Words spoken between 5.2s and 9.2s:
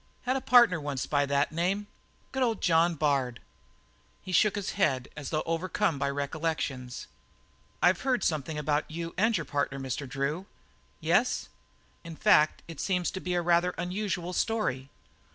though overcome by recollections. "I've heard something about you